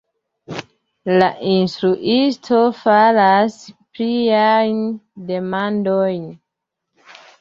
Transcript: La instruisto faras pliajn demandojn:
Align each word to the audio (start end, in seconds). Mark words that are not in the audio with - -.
La 1.21 1.25
instruisto 1.49 2.61
faras 2.79 3.59
pliajn 3.99 4.81
demandojn: 5.29 6.25